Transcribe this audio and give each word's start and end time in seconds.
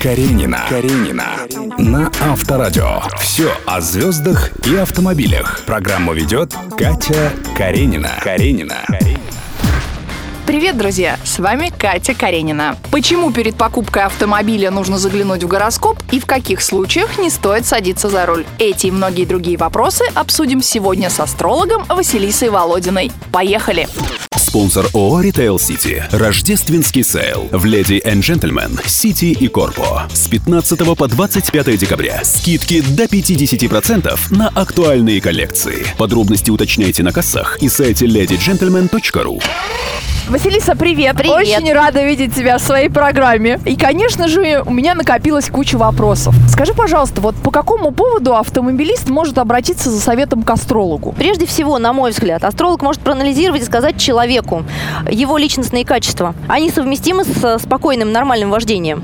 Каренина. 0.00 0.64
Каренина. 0.68 1.26
На 1.76 2.10
Авторадио. 2.20 3.02
Все 3.20 3.52
о 3.66 3.80
звездах 3.80 4.50
и 4.66 4.76
автомобилях. 4.76 5.62
Программу 5.66 6.14
ведет 6.14 6.54
Катя 6.76 7.32
Каренина. 7.56 8.18
Каренина. 8.22 8.86
Привет, 10.46 10.78
друзья! 10.78 11.17
С 11.38 11.40
вами 11.40 11.70
Катя 11.78 12.14
Каренина. 12.14 12.76
Почему 12.90 13.30
перед 13.30 13.54
покупкой 13.54 14.02
автомобиля 14.02 14.72
нужно 14.72 14.98
заглянуть 14.98 15.44
в 15.44 15.46
гороскоп 15.46 15.96
и 16.10 16.18
в 16.18 16.26
каких 16.26 16.60
случаях 16.60 17.16
не 17.16 17.30
стоит 17.30 17.64
садиться 17.64 18.08
за 18.08 18.26
руль? 18.26 18.44
Эти 18.58 18.88
и 18.88 18.90
многие 18.90 19.24
другие 19.24 19.56
вопросы 19.56 20.02
обсудим 20.14 20.60
сегодня 20.60 21.10
с 21.10 21.20
астрологом 21.20 21.84
Василисой 21.88 22.50
Володиной. 22.50 23.12
Поехали! 23.30 23.86
Спонсор 24.36 24.86
ООО 24.92 25.20
«Ритейл 25.20 25.60
Сити». 25.60 26.02
Рождественский 26.10 27.04
sale 27.04 27.48
в 27.52 27.64
«Lady 27.64 28.02
and 28.04 28.20
Gentleman 28.20 28.80
City» 28.84 29.26
и 29.26 29.46
«Корпо». 29.46 30.08
С 30.12 30.26
15 30.26 30.96
по 30.96 31.06
25 31.06 31.78
декабря. 31.78 32.20
Скидки 32.24 32.80
до 32.80 33.04
50% 33.04 34.18
на 34.36 34.48
актуальные 34.48 35.20
коллекции. 35.20 35.86
Подробности 35.98 36.50
уточняйте 36.50 37.04
на 37.04 37.12
кассах 37.12 37.58
и 37.62 37.68
сайте 37.68 38.06
ladygentleman.ru. 38.06 39.40
Василиса, 40.28 40.76
привет. 40.76 41.16
Привет. 41.16 41.34
Очень 41.34 41.72
рада 41.72 42.04
видеть 42.04 42.34
тебя 42.34 42.58
в 42.58 42.60
своей 42.60 42.90
программе. 42.90 43.58
И, 43.64 43.76
конечно 43.76 44.28
же, 44.28 44.62
у 44.66 44.70
меня 44.70 44.94
накопилась 44.94 45.48
куча 45.48 45.78
вопросов. 45.78 46.34
Скажи, 46.50 46.74
пожалуйста, 46.74 47.22
вот 47.22 47.34
по 47.36 47.50
какому 47.50 47.92
поводу 47.92 48.36
автомобилист 48.36 49.08
может 49.08 49.38
обратиться 49.38 49.90
за 49.90 49.98
советом 49.98 50.42
к 50.42 50.50
астрологу? 50.50 51.12
Прежде 51.12 51.46
всего, 51.46 51.78
на 51.78 51.94
мой 51.94 52.10
взгляд, 52.10 52.44
астролог 52.44 52.82
может 52.82 53.00
проанализировать 53.00 53.62
и 53.62 53.64
сказать 53.64 53.98
человеку 53.98 54.64
его 55.10 55.38
личностные 55.38 55.86
качества. 55.86 56.34
Они 56.46 56.70
совместимы 56.70 57.24
с 57.24 57.58
спокойным, 57.60 58.12
нормальным 58.12 58.50
вождением. 58.50 59.02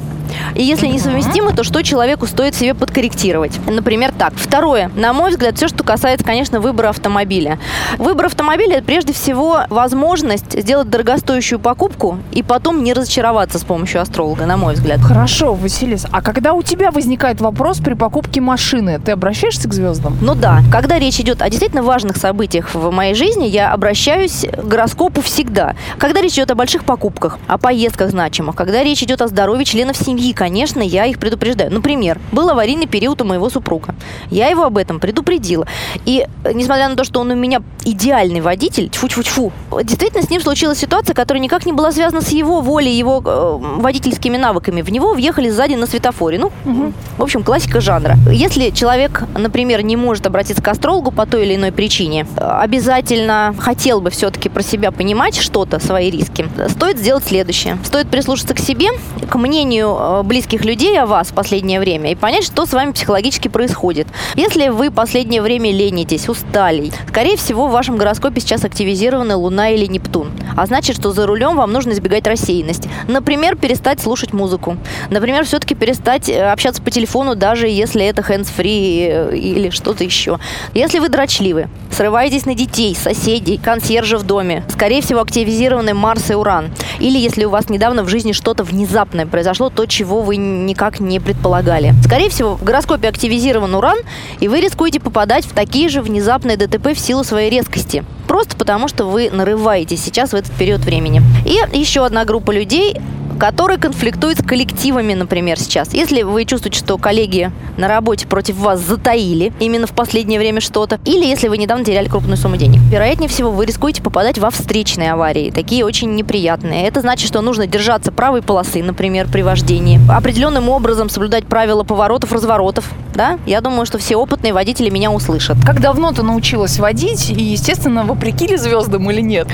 И 0.55 0.63
если 0.63 0.87
несовместимы, 0.87 1.53
то 1.53 1.65
что 1.65 1.83
человеку 1.83 2.27
стоит 2.27 2.55
себе 2.55 2.75
подкорректировать? 2.75 3.59
Например, 3.67 4.13
так. 4.17 4.33
Второе. 4.37 4.91
На 4.95 5.13
мой 5.13 5.31
взгляд, 5.31 5.57
все, 5.57 5.69
что 5.69 5.85
касается, 5.85 6.25
конечно, 6.25 6.61
выбора 6.61 6.91
автомобиля. 6.91 7.59
Выбор 7.99 8.27
автомобиля– 8.27 8.77
это 8.79 8.85
прежде 8.85 9.13
всего 9.13 9.61
возможность 9.69 10.61
сделать 10.61 10.89
дорогостоящую 10.91 11.59
покупку 11.59 12.19
и 12.33 12.43
потом 12.43 12.85
не 12.85 12.93
разочароваться 12.93 13.59
с 13.59 13.65
помощью 13.65 14.01
астролога, 14.01 14.47
на 14.47 14.57
мой 14.57 14.75
взгляд. 14.75 15.01
Хорошо, 15.01 15.55
Василис, 15.55 16.07
а 16.11 16.23
когда 16.23 16.53
у 16.53 16.63
тебя 16.63 16.91
возникает 16.91 17.41
вопрос 17.41 17.79
при 17.79 17.95
покупке 17.95 18.41
машины, 18.41 19.01
ты 19.05 19.13
обращаешься 19.13 19.69
к 19.69 19.75
звездам? 19.75 20.17
Ну 20.21 20.35
да, 20.35 20.61
когда 20.71 20.99
речь 20.99 21.21
идет 21.21 21.43
о 21.43 21.51
действительно 21.51 21.83
важных 21.83 22.17
событиях 22.17 22.75
в 22.75 22.91
моей 22.91 23.15
жизни, 23.15 23.47
я 23.47 23.73
обращаюсь 23.73 24.47
к 24.51 24.65
гороскопу 24.65 25.21
всегда. 25.21 25.75
Когда 25.99 26.21
речь 26.21 26.35
идет 26.35 26.51
о 26.51 26.55
больших 26.55 26.85
покупках, 26.85 27.39
о 27.47 27.59
поездках 27.59 28.11
значимых, 28.11 28.57
когда 28.57 28.83
речь 28.83 29.03
идет 29.03 29.21
о 29.21 29.29
здоровье 29.29 29.65
членов 29.65 29.97
семьи, 29.97 30.24
конечно, 30.33 30.81
я 30.81 31.07
их 31.07 31.19
предупреждаю. 31.19 31.73
Например, 31.73 32.19
был 32.33 32.49
аварийный 32.49 32.87
период 32.87 33.21
у 33.23 33.25
моего 33.25 33.51
супруга. 33.51 33.95
Я 34.31 34.49
его 34.49 34.65
об 34.65 34.79
этом 34.79 35.01
предупредила. 35.01 35.67
И 36.05 36.27
э, 36.45 36.53
несмотря 36.53 36.89
на 36.89 36.97
то, 36.97 37.05
что 37.05 37.21
он 37.21 37.31
у 37.31 37.35
меня 37.35 37.63
идеальный 37.85 38.41
водитель, 38.41 38.89
тьфу-тьфу-тьфу, 38.89 39.53
действительно 39.83 40.23
с 40.23 40.31
ним 40.31 40.41
случилась 40.41 40.79
ситуация, 40.79 41.15
которая 41.15 41.43
никак 41.43 41.67
не 41.67 41.73
была 41.73 41.93
связана 41.93 42.23
с 42.23 42.31
его 42.31 42.61
волей, 42.61 42.97
его 42.97 43.23
э, 43.25 43.81
водительскими 43.81 44.37
навыками. 44.37 44.83
В 44.83 44.91
него 44.91 45.15
въехали 45.15 45.51
сзади 45.51 45.75
на 45.75 45.87
светофоре. 45.87 46.39
Ну, 46.39 46.53
угу. 46.65 46.93
в 47.19 47.23
общем, 47.23 47.43
классика 47.43 47.81
жанра. 47.81 48.17
Если 48.31 48.71
человек, 48.71 49.25
например, 49.37 49.83
не 49.83 49.97
может 49.97 50.27
обратиться 50.27 50.63
к 50.63 50.69
астрологу 50.69 51.11
по 51.11 51.27
той 51.27 51.45
или 51.45 51.57
иной 51.57 51.73
причине, 51.73 52.27
обязательно 52.37 53.55
хотел 53.59 54.01
бы 54.01 54.11
все-таки 54.11 54.49
про 54.49 54.63
себя 54.63 54.91
понимать 54.91 55.37
что-то, 55.37 55.79
свои 55.79 56.11
риски, 56.11 56.49
стоит 56.69 56.99
сделать 56.99 57.25
следующее. 57.25 57.79
Стоит 57.85 58.09
прислушаться 58.09 58.55
к 58.55 58.59
себе, 58.59 58.89
к 59.29 59.37
мнению 59.37 59.97
э, 59.99 60.14
близких 60.23 60.65
людей 60.65 60.99
о 61.01 61.07
вас 61.07 61.29
в 61.29 61.35
последнее 61.35 61.81
время 61.81 62.13
и 62.13 62.15
понять, 62.15 62.45
что 62.45 62.67
с 62.67 62.73
вами 62.73 62.93
психологически 62.93 63.49
происходит. 63.49 64.07
Если 64.35 64.69
вы 64.69 64.91
последнее 64.91 65.43
время 65.43 65.73
ленитесь, 65.73 66.29
устали, 66.29 66.93
скорее 67.09 67.37
всего, 67.37 67.69
в 67.69 67.73
вашем 67.73 67.97
гороскопе 67.97 68.41
сейчас 68.41 68.65
активизированы 68.65 69.37
Луна 69.37 69.71
или 69.71 69.87
Нептун. 69.87 70.31
А 70.57 70.67
значит, 70.67 70.97
что 70.97 71.13
за 71.13 71.27
рулем 71.27 71.57
вам 71.57 71.73
нужно 71.73 71.93
избегать 71.93 72.27
рассеянности. 72.27 72.91
Например, 73.09 73.57
перестать 73.57 74.01
слушать 74.01 74.33
музыку. 74.33 74.77
Например, 75.11 75.45
все-таки 75.45 75.75
перестать 75.75 76.29
э, 76.29 76.53
общаться 76.53 76.83
по 76.83 76.91
телефону, 76.91 77.35
даже 77.35 77.69
если 77.69 78.05
это 78.05 78.23
hands-free 78.23 79.31
э, 79.33 79.37
или 79.37 79.71
что-то 79.71 80.05
еще. 80.05 80.39
Если 80.75 80.99
вы 80.99 81.09
дрочливы, 81.09 81.69
срываетесь 81.91 82.47
на 82.47 82.55
детей, 82.55 82.95
соседей, 82.95 83.57
консьержа 83.57 84.19
в 84.19 84.25
доме, 84.25 84.65
скорее 84.69 85.03
всего, 85.03 85.21
активизированы 85.21 85.95
Марс 85.95 86.31
и 86.31 86.35
Уран. 86.35 86.73
Или 87.01 87.19
если 87.19 87.45
у 87.45 87.51
вас 87.51 87.69
недавно 87.69 88.03
в 88.03 88.09
жизни 88.09 88.33
что-то 88.33 88.65
внезапное 88.65 89.27
произошло, 89.27 89.71
то, 89.71 89.87
чего 89.87 90.04
вы 90.05 90.37
никак 90.37 91.01
не 91.01 91.21
предполагали. 91.21 91.95
Скорее 92.05 92.29
всего, 92.29 92.57
в 92.57 92.65
гороскопе 92.65 93.09
активизирован 93.09 93.75
Уран, 93.75 93.99
и 94.41 94.49
вы 94.49 94.61
рискуете 94.61 95.01
попадать 95.01 95.45
в 95.47 95.53
такие 95.53 95.89
же 95.89 96.03
внезапные 96.03 96.57
ДТП 96.57 96.95
в 96.95 96.99
силу 96.99 97.25
своей 97.25 97.51
резкости. 97.51 98.05
Просто 98.29 98.57
потому, 98.57 98.89
что 98.89 99.05
вы 99.05 99.31
нарываетесь 99.31 100.03
сейчас 100.03 100.31
в 100.31 100.35
этот 100.35 100.53
период 100.53 100.81
времени. 100.81 101.23
И 101.45 101.59
еще 101.79 102.05
одна 102.05 102.25
группа 102.25 102.51
людей 102.51 102.97
который 103.39 103.79
конфликтует 103.79 104.39
с 104.39 104.43
коллективами, 104.43 105.15
например, 105.15 105.59
сейчас. 105.59 105.93
Если 105.93 106.23
вы 106.23 106.45
чувствуете, 106.45 106.79
что 106.79 106.99
коллеги 106.99 107.51
на 107.77 107.89
работе 107.89 108.27
против 108.27 108.57
вас 108.57 108.81
затаили 108.81 109.53
именно 109.61 109.87
в 109.87 109.93
последнее 109.93 110.39
время 110.39 110.61
что-то, 110.61 110.99
или 111.05 111.25
если 111.25 111.49
вы 111.49 111.59
недавно 111.59 111.85
теряли 111.85 112.09
крупную 112.09 112.37
сумму 112.37 112.57
денег, 112.57 112.81
вероятнее 112.91 113.29
всего 113.29 113.51
вы 113.51 113.67
рискуете 113.67 114.03
попадать 114.03 114.39
во 114.39 114.51
встречные 114.51 115.13
аварии, 115.13 115.51
такие 115.51 115.85
очень 115.85 116.15
неприятные. 116.15 116.87
Это 116.87 117.01
значит, 117.01 117.29
что 117.29 117.41
нужно 117.41 117.67
держаться 117.67 118.13
правой 118.13 118.43
полосы, 118.43 118.83
например, 118.83 119.29
при 119.31 119.43
вождении, 119.43 120.01
определенным 120.11 120.69
образом 120.69 121.09
соблюдать 121.09 121.47
правила 121.47 121.85
поворотов, 121.85 122.33
разворотов, 122.33 122.89
да? 123.15 123.39
Я 123.47 123.61
думаю, 123.61 123.87
что 123.87 123.99
все 123.99 124.17
опытные 124.17 124.53
водители 124.53 124.91
меня 124.91 125.11
услышат. 125.11 125.57
Как 125.65 125.81
давно 125.81 126.13
ты 126.13 126.23
научилась 126.23 126.79
водить, 126.79 127.31
и, 127.31 127.43
естественно, 127.43 128.05
вопреки 128.05 128.47
ли 128.47 128.57
звездам 128.57 129.11
или 129.11 129.21
нет? 129.21 129.49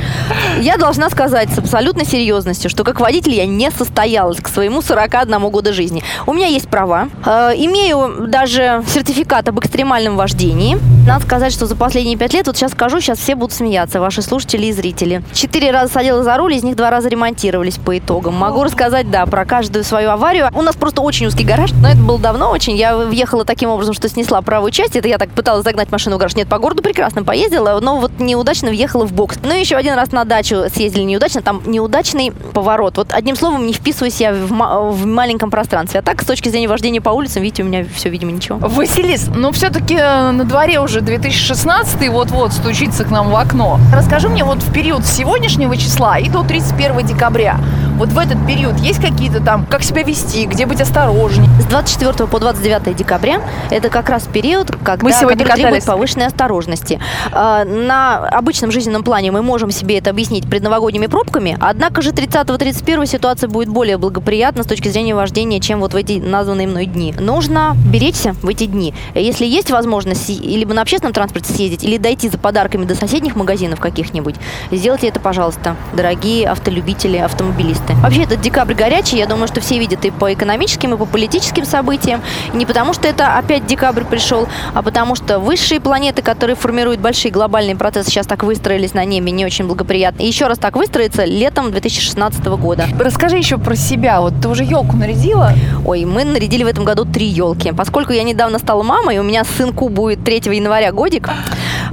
Я 0.60 0.76
должна 0.76 1.10
сказать 1.10 1.50
с 1.50 1.58
абсолютной 1.58 2.04
серьезностью, 2.04 2.70
что 2.70 2.84
как 2.84 3.00
водитель 3.00 3.34
я 3.34 3.46
не 3.46 3.70
состоялась 3.70 4.40
к 4.40 4.48
своему 4.48 4.82
41 4.82 5.38
года 5.50 5.72
жизни. 5.72 6.02
У 6.26 6.32
меня 6.32 6.46
есть 6.46 6.68
права. 6.68 7.08
Э, 7.24 7.52
имею 7.56 8.26
даже 8.28 8.82
сертификат 8.88 9.48
об 9.48 9.58
экстремальном 9.60 10.16
вождении. 10.16 10.78
Надо 11.10 11.24
сказать, 11.24 11.52
что 11.52 11.66
за 11.66 11.74
последние 11.74 12.16
пять 12.16 12.34
лет, 12.34 12.46
вот 12.46 12.56
сейчас 12.56 12.70
скажу, 12.70 13.00
сейчас 13.00 13.18
все 13.18 13.34
будут 13.34 13.52
смеяться, 13.52 13.98
ваши 13.98 14.22
слушатели 14.22 14.66
и 14.66 14.72
зрители. 14.72 15.24
Четыре 15.32 15.72
раза 15.72 15.92
садила 15.92 16.22
за 16.22 16.36
руль, 16.36 16.54
из 16.54 16.62
них 16.62 16.76
два 16.76 16.88
раза 16.88 17.08
ремонтировались 17.08 17.78
по 17.78 17.98
итогам. 17.98 18.34
Могу 18.34 18.62
рассказать, 18.62 19.10
да, 19.10 19.26
про 19.26 19.44
каждую 19.44 19.82
свою 19.82 20.10
аварию. 20.10 20.48
У 20.54 20.62
нас 20.62 20.76
просто 20.76 21.02
очень 21.02 21.26
узкий 21.26 21.42
гараж, 21.42 21.72
но 21.72 21.88
это 21.88 21.98
было 21.98 22.20
давно 22.20 22.50
очень. 22.50 22.76
Я 22.76 22.96
въехала 22.96 23.44
таким 23.44 23.70
образом, 23.70 23.92
что 23.92 24.08
снесла 24.08 24.40
правую 24.40 24.70
часть. 24.70 24.94
Это 24.94 25.08
я 25.08 25.18
так 25.18 25.30
пыталась 25.30 25.64
загнать 25.64 25.90
машину 25.90 26.14
в 26.14 26.20
гараж. 26.20 26.36
Нет, 26.36 26.46
по 26.46 26.60
городу 26.60 26.80
прекрасно 26.80 27.24
поездила, 27.24 27.80
но 27.80 27.98
вот 27.98 28.12
неудачно 28.20 28.68
въехала 28.68 29.04
в 29.04 29.12
бокс. 29.12 29.36
Ну 29.42 29.52
и 29.52 29.58
еще 29.58 29.74
один 29.74 29.94
раз 29.94 30.12
на 30.12 30.24
дачу 30.24 30.62
съездили 30.72 31.02
неудачно. 31.02 31.42
Там 31.42 31.60
неудачный 31.66 32.30
поворот. 32.30 32.98
Вот 32.98 33.12
одним 33.12 33.34
словом, 33.34 33.66
не 33.66 33.72
вписываюсь 33.72 34.20
я 34.20 34.32
в, 34.32 34.46
в 34.46 35.06
маленьком 35.06 35.50
пространстве. 35.50 35.98
А 35.98 36.02
так, 36.04 36.22
с 36.22 36.24
точки 36.24 36.50
зрения 36.50 36.68
вождения 36.68 37.00
по 37.00 37.10
улицам, 37.10 37.42
видите, 37.42 37.64
у 37.64 37.66
меня 37.66 37.84
все, 37.96 38.10
видимо, 38.10 38.30
ничего. 38.30 38.58
Василис, 38.58 39.26
но 39.34 39.50
все-таки 39.50 39.96
на 39.96 40.44
дворе 40.44 40.78
уже 40.78 40.99
2016 41.02 42.08
вот-вот 42.08 42.52
стучится 42.52 43.04
к 43.04 43.10
нам 43.10 43.30
в 43.30 43.36
окно. 43.36 43.78
Расскажи 43.92 44.28
мне 44.28 44.44
вот 44.44 44.62
в 44.62 44.72
период 44.72 45.06
с 45.06 45.12
сегодняшнего 45.12 45.76
числа 45.76 46.18
и 46.18 46.28
до 46.28 46.42
31 46.42 47.06
декабря, 47.06 47.58
вот 48.00 48.08
в 48.08 48.18
этот 48.18 48.46
период 48.46 48.78
есть 48.78 48.98
какие-то 48.98 49.40
там, 49.40 49.66
как 49.66 49.82
себя 49.82 50.02
вести, 50.02 50.46
где 50.46 50.64
быть 50.64 50.80
осторожнее? 50.80 51.50
С 51.60 51.66
24 51.66 52.26
по 52.28 52.38
29 52.38 52.96
декабря 52.96 53.42
это 53.68 53.90
как 53.90 54.08
раз 54.08 54.22
период, 54.22 54.70
когда 54.82 55.04
Мы 55.04 55.12
сегодня 55.12 55.44
который 55.44 55.60
требует 55.60 55.84
повышенной 55.84 56.24
осторожности. 56.24 56.98
А, 57.30 57.64
На 57.66 58.26
обычном 58.28 58.70
жизненном 58.70 59.04
плане 59.04 59.32
мы 59.32 59.42
можем 59.42 59.70
себе 59.70 59.98
это 59.98 60.08
объяснить 60.08 60.48
предновогодними 60.48 61.08
пробками, 61.08 61.58
однако 61.60 62.00
же 62.00 62.12
30-31 62.12 63.04
ситуация 63.04 63.48
будет 63.48 63.68
более 63.68 63.98
благоприятна 63.98 64.62
с 64.62 64.66
точки 64.66 64.88
зрения 64.88 65.14
вождения, 65.14 65.60
чем 65.60 65.80
вот 65.80 65.92
в 65.92 65.96
эти 65.96 66.20
названные 66.20 66.68
мной 66.68 66.86
дни. 66.86 67.14
Нужно 67.18 67.76
беречься 67.92 68.34
в 68.40 68.48
эти 68.48 68.64
дни. 68.64 68.94
Если 69.14 69.44
есть 69.44 69.70
возможность 69.70 70.26
либо 70.30 70.72
на 70.72 70.86
общественном 70.90 71.12
транспорте 71.12 71.52
съездить, 71.52 71.84
или 71.84 71.98
дойти 71.98 72.28
за 72.28 72.36
подарками 72.36 72.84
до 72.84 72.96
соседних 72.96 73.36
магазинов 73.36 73.78
каких-нибудь, 73.78 74.34
сделайте 74.72 75.06
это, 75.06 75.20
пожалуйста, 75.20 75.76
дорогие 75.92 76.48
автолюбители, 76.48 77.16
автомобилисты. 77.16 77.94
Вообще, 78.02 78.24
этот 78.24 78.40
декабрь 78.40 78.74
горячий, 78.74 79.16
я 79.16 79.26
думаю, 79.26 79.46
что 79.46 79.60
все 79.60 79.78
видят 79.78 80.04
и 80.04 80.10
по 80.10 80.32
экономическим, 80.32 80.94
и 80.94 80.96
по 80.96 81.06
политическим 81.06 81.64
событиям. 81.64 82.22
И 82.52 82.56
не 82.56 82.66
потому, 82.66 82.92
что 82.92 83.06
это 83.06 83.38
опять 83.38 83.66
декабрь 83.66 84.02
пришел, 84.02 84.48
а 84.74 84.82
потому 84.82 85.14
что 85.14 85.38
высшие 85.38 85.80
планеты, 85.80 86.22
которые 86.22 86.56
формируют 86.56 87.00
большие 87.00 87.30
глобальные 87.30 87.76
процессы, 87.76 88.10
сейчас 88.10 88.26
так 88.26 88.42
выстроились 88.42 88.92
на 88.92 89.04
небе 89.04 89.30
не 89.30 89.44
очень 89.44 89.68
благоприятно. 89.68 90.22
И 90.22 90.26
еще 90.26 90.48
раз 90.48 90.58
так 90.58 90.74
выстроится 90.74 91.24
летом 91.24 91.70
2016 91.70 92.44
года. 92.46 92.88
Расскажи 92.98 93.36
еще 93.36 93.58
про 93.58 93.76
себя. 93.76 94.20
Вот 94.20 94.32
ты 94.42 94.48
уже 94.48 94.64
елку 94.64 94.96
нарядила? 94.96 95.52
Ой, 95.86 96.04
мы 96.04 96.24
нарядили 96.24 96.64
в 96.64 96.66
этом 96.66 96.82
году 96.82 97.04
три 97.04 97.26
елки. 97.26 97.70
Поскольку 97.70 98.12
я 98.12 98.24
недавно 98.24 98.58
стала 98.58 98.82
мамой, 98.82 99.18
у 99.18 99.22
меня 99.22 99.44
сынку 99.44 99.88
будет 99.88 100.24
3 100.24 100.42
января 100.52 100.69
годик, 100.92 101.28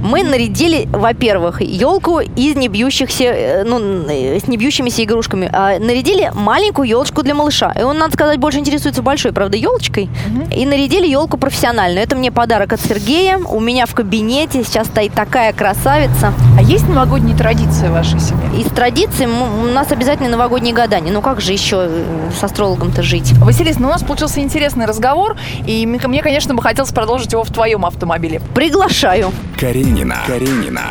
Мы 0.00 0.22
нарядили, 0.22 0.88
во-первых, 0.92 1.60
елку 1.60 2.20
из 2.20 2.56
небьющихся, 2.56 3.24
э, 3.24 3.64
ну, 3.64 3.78
э, 4.08 4.38
с 4.38 4.48
небьющимися 4.48 5.04
игрушками. 5.04 5.50
А 5.52 5.78
нарядили 5.78 6.30
маленькую 6.34 6.88
елочку 6.88 7.22
для 7.22 7.34
малыша. 7.34 7.72
И 7.78 7.82
он, 7.82 7.98
надо 7.98 8.12
сказать, 8.12 8.38
больше 8.38 8.58
интересуется 8.58 9.02
большой, 9.02 9.32
правда, 9.32 9.56
елочкой. 9.56 10.08
И 10.54 10.66
нарядили 10.66 11.06
елку 11.06 11.36
профессиональную. 11.36 12.02
Это 12.02 12.16
мне 12.16 12.30
подарок 12.30 12.72
от 12.72 12.80
Сергея. 12.80 13.38
У 13.38 13.60
меня 13.60 13.86
в 13.86 13.94
кабинете 13.94 14.64
сейчас 14.64 14.86
стоит 14.86 15.12
такая 15.12 15.52
красавица. 15.52 16.32
А 16.56 16.62
есть 16.62 16.88
новогодние 16.88 17.36
традиции 17.36 17.88
в 17.88 17.92
вашей 17.92 18.20
семье? 18.20 18.60
Из 18.60 18.66
традиций 18.66 19.26
у 19.26 19.72
нас 19.72 19.90
обязательно 19.92 20.28
новогодние 20.28 20.74
гадания. 20.74 21.12
Ну 21.12 21.22
как 21.22 21.40
же 21.40 21.52
еще 21.52 21.86
э, 21.88 22.04
с 22.38 22.42
астрологом-то 22.42 23.02
жить? 23.02 23.32
Василис, 23.38 23.78
ну 23.78 23.88
у 23.88 23.90
нас 23.90 24.02
получился 24.02 24.40
интересный 24.40 24.86
разговор, 24.86 25.36
и 25.66 25.86
мне, 25.86 26.22
конечно, 26.22 26.54
бы 26.54 26.62
хотелось 26.62 26.92
продолжить 26.92 27.32
его 27.32 27.44
в 27.44 27.52
твоем 27.52 27.84
автомобиле. 27.84 28.40
Приглашаю. 28.54 29.32
Каренина. 29.58 30.22
Каренина. 30.24 30.84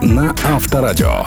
На 0.00 0.34
Авторадио. 0.44 1.26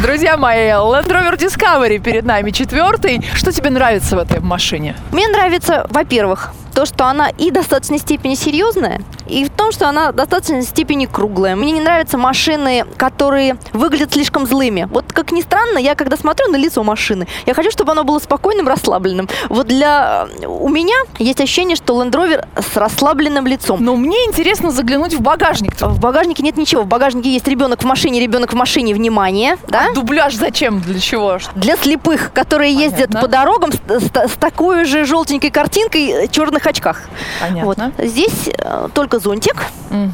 Друзья 0.00 0.36
мои, 0.36 0.68
Land 0.68 1.08
Rover 1.08 1.36
Discovery 1.36 1.98
перед 1.98 2.24
нами 2.24 2.52
четвертый. 2.52 3.20
Что 3.34 3.50
тебе 3.50 3.70
нравится 3.70 4.14
в 4.14 4.20
этой 4.20 4.38
машине? 4.38 4.94
Мне 5.10 5.26
нравится, 5.26 5.88
во-первых, 5.90 6.52
то, 6.74 6.86
что 6.86 7.06
она 7.06 7.30
и 7.30 7.50
в 7.50 7.54
достаточной 7.54 7.98
степени 7.98 8.36
серьезная, 8.36 9.02
и 9.30 9.44
в 9.44 9.50
том, 9.50 9.72
что 9.72 9.88
она 9.88 10.12
в 10.12 10.14
достаточной 10.16 10.62
степени 10.62 11.06
круглая. 11.06 11.56
Мне 11.56 11.72
не 11.72 11.80
нравятся 11.80 12.18
машины, 12.18 12.84
которые 12.96 13.56
выглядят 13.72 14.12
слишком 14.12 14.46
злыми. 14.46 14.88
Вот 14.90 15.12
как 15.12 15.32
ни 15.32 15.40
странно, 15.40 15.78
я 15.78 15.94
когда 15.94 16.16
смотрю 16.16 16.48
на 16.48 16.56
лицо 16.56 16.82
машины, 16.82 17.26
я 17.46 17.54
хочу, 17.54 17.70
чтобы 17.70 17.92
оно 17.92 18.04
было 18.04 18.18
спокойным, 18.18 18.66
расслабленным. 18.68 19.28
Вот 19.48 19.66
для... 19.68 20.26
У 20.46 20.68
меня 20.68 20.96
есть 21.18 21.40
ощущение, 21.40 21.76
что 21.76 22.02
Land 22.02 22.10
Rover 22.12 22.46
с 22.60 22.76
расслабленным 22.76 23.46
лицом. 23.46 23.82
Но 23.82 23.94
мне 23.96 24.16
интересно 24.26 24.70
заглянуть 24.70 25.14
в 25.14 25.20
багажник. 25.20 25.80
В 25.80 26.00
багажнике 26.00 26.42
нет 26.42 26.56
ничего. 26.56 26.82
В 26.82 26.86
багажнике 26.86 27.30
есть 27.32 27.46
ребенок 27.46 27.82
в 27.82 27.86
машине, 27.86 28.20
ребенок 28.20 28.52
в 28.52 28.56
машине, 28.56 28.94
внимание, 28.94 29.56
да? 29.68 29.92
Дубляж 29.94 30.34
зачем? 30.34 30.80
Для 30.80 30.98
чего? 30.98 31.38
Для 31.54 31.76
слепых, 31.76 32.32
которые 32.32 32.72
ездят 32.74 33.08
Понятно. 33.08 33.20
по 33.20 33.28
дорогам 33.28 33.72
с, 33.72 33.76
с- 33.76 34.28
с 34.32 34.36
такой 34.38 34.84
же 34.84 35.04
желтенькой 35.04 35.50
картинкой 35.50 36.26
в 36.26 36.32
черных 36.32 36.66
очках. 36.66 37.02
Понятно. 37.40 37.92
Вот. 37.98 38.06
Здесь 38.06 38.48
э, 38.58 38.88
только 38.94 39.19
зонтик. 39.20 39.56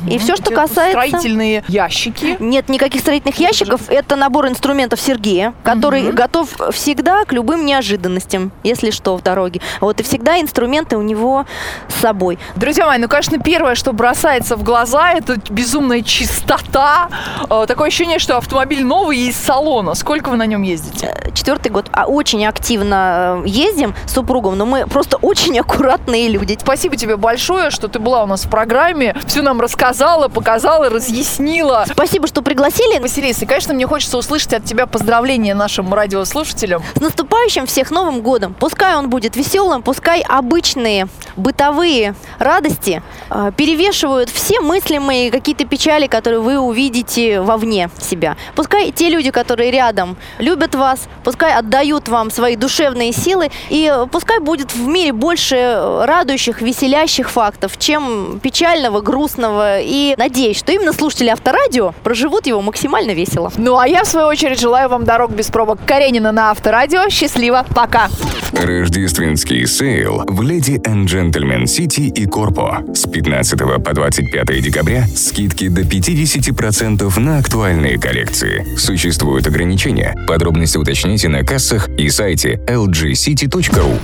И 0.09 0.19
все, 0.19 0.37
что 0.37 0.51
касается... 0.51 0.91
Строительные 0.91 1.65
ящики. 1.69 2.37
Нет 2.41 2.69
никаких 2.69 3.01
строительных 3.01 3.39
ящиков. 3.39 3.89
Это 3.89 4.17
набор 4.17 4.49
инструментов 4.49 5.01
Сергея, 5.01 5.55
который 5.63 6.13
готов 6.13 6.49
всегда 6.73 7.25
к 7.25 7.33
любым 7.33 7.65
неожиданностям, 7.67 8.53
если 8.63 8.91
что, 8.91 9.17
в 9.17 9.23
дороге. 9.23 9.61
Вот 9.81 10.01
и 10.01 10.03
всегда 10.03 10.41
инструменты 10.41 10.97
у 10.97 11.03
него 11.03 11.47
с 11.89 11.95
собой. 12.01 12.39
Друзья 12.57 12.87
мои, 12.87 12.99
ну, 12.99 13.09
конечно, 13.09 13.39
первое, 13.39 13.75
что 13.75 13.93
бросается 13.93 14.57
в 14.57 14.63
глаза, 14.63 15.13
это 15.13 15.37
безумная 15.51 16.03
чистота. 16.03 17.09
Э, 17.51 17.65
Такое 17.67 17.89
ощущение, 17.89 18.19
что 18.19 18.37
автомобиль 18.37 18.85
новый 18.85 19.19
из 19.19 19.37
салона. 19.37 19.95
Сколько 19.95 20.31
вы 20.31 20.37
на 20.37 20.47
нем 20.47 20.63
ездите? 20.63 21.07
Э, 21.07 21.31
Четвертый 21.33 21.71
год. 21.71 21.89
А 21.93 22.07
очень 22.07 22.47
активно 22.47 23.43
э, 23.45 23.49
ездим 23.49 23.95
с 24.07 24.13
супругом, 24.13 24.57
но 24.57 24.67
мы 24.67 24.87
просто 24.87 25.17
очень 25.19 25.59
аккуратные 25.59 26.29
люди. 26.29 26.57
Спасибо 26.61 26.97
тебе 26.97 27.17
большое, 27.17 27.71
что 27.71 27.89
ты 27.89 27.99
была 27.99 28.23
у 28.23 28.27
нас 28.27 28.45
в 28.45 28.51
программе, 28.51 29.15
все 29.27 29.43
нам 29.43 29.61
рассказала, 29.67 30.29
показала, 30.29 30.89
разъяснила. 30.89 31.85
Спасибо, 31.91 32.29
что 32.29 32.41
пригласили. 32.41 33.01
Василиса, 33.01 33.45
и, 33.45 33.49
конечно, 33.49 33.75
мне 33.75 33.87
хочется 33.87 34.17
услышать 34.17 34.53
от 34.55 34.65
тебя 34.65 34.87
поздравления 34.87 35.55
нашим 35.55 35.93
радиослушателям. 35.93 36.85
С 36.95 37.01
наступающим 37.01 37.67
всех 37.67 37.91
Новым 37.91 38.21
годом! 38.21 38.55
Пускай 38.59 38.95
он 38.95 39.11
будет 39.11 39.35
веселым, 39.35 39.83
пускай 39.83 40.21
обычные 40.21 41.09
бытовые 41.37 42.15
радости 42.39 43.03
э, 43.31 43.51
перевешивают 43.57 44.31
все 44.31 44.61
мыслимые 44.61 45.33
какие-то 45.33 45.65
печали, 45.65 46.07
которые 46.07 46.41
вы 46.41 46.59
увидите 46.59 47.41
вовне 47.41 47.91
себя. 47.99 48.37
Пускай 48.55 48.93
те 48.93 49.09
люди, 49.09 49.33
которые 49.33 49.73
рядом, 49.73 50.17
любят 50.39 50.75
вас, 50.75 51.09
пускай 51.25 51.55
отдают 51.55 52.09
вам 52.09 52.31
свои 52.31 52.55
душевные 52.55 53.13
силы, 53.13 53.51
и 53.69 53.93
пускай 54.13 54.39
будет 54.39 54.73
в 54.73 54.87
мире 54.87 55.13
больше 55.13 56.01
радующих, 56.03 56.63
веселящих 56.63 57.31
фактов, 57.31 57.79
чем 57.79 58.39
печального, 58.41 59.01
грустного. 59.01 59.56
И 59.83 60.15
надеюсь, 60.17 60.59
что 60.59 60.73
именно 60.73 60.93
слушатели 60.93 61.29
авторадио 61.29 61.93
проживут 62.03 62.47
его 62.47 62.61
максимально 62.63 63.13
весело. 63.13 63.53
Ну 63.57 63.79
а 63.79 63.87
я, 63.87 64.05
в 64.05 64.07
свою 64.07 64.27
очередь, 64.29 64.61
желаю 64.61 64.89
вам 64.89 65.05
дорог 65.05 65.31
без 65.33 65.47
пробок 65.47 65.79
Каренина 65.87 66.33
на 66.33 66.51
Авторадио. 66.51 67.09
Счастливо, 67.11 67.67
пока! 67.75 68.09
Рождественский 68.53 69.67
sale 69.67 70.25
в 70.27 70.43
Lady 70.43 70.81
and 70.87 71.07
Gentleman 71.07 71.67
City 71.67 72.03
и 72.03 72.27
Корпо. 72.27 72.83
С 72.95 73.09
15 73.09 73.59
по 73.85 73.95
25 73.95 74.63
декабря 74.63 75.07
скидки 75.15 75.69
до 75.69 75.83
50% 75.83 77.21
на 77.21 77.39
актуальные 77.39 77.99
коллекции. 77.99 78.77
Существуют 78.77 79.47
ограничения. 79.47 80.15
Подробности 80.27 80.79
уточните 80.79 81.29
на 81.29 81.45
кассах 81.45 81.89
и 81.99 82.09
сайте 82.09 82.61
lgcity.ru. 82.67 83.99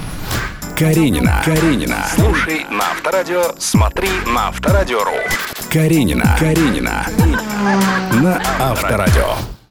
Каренина. 0.83 1.41
Каренина. 1.45 2.05
Слушай 2.13 2.67
на 2.69 2.91
Авторадио, 2.91 3.55
смотри 3.57 4.09
на 4.27 4.49
Авторадио.ру. 4.49 5.15
Каренина. 5.71 6.37
Каренина. 6.41 7.07
На 8.21 8.43
Авторадио. 8.59 9.52